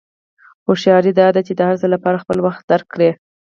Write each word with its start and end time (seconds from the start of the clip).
هوښیاري 0.65 1.11
دا 1.19 1.27
ده 1.35 1.41
چې 1.47 1.53
د 1.55 1.61
هر 1.69 1.75
څه 1.81 1.87
لپاره 1.93 2.21
خپل 2.23 2.37
وخت 2.45 2.63
درک 2.71 2.87
کړې. 2.93 3.09